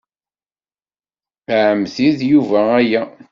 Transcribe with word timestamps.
A 1.53 1.55
ɛemmti, 1.71 2.07
d 2.17 2.19
Yuba 2.31 2.59
aya. 2.79 3.01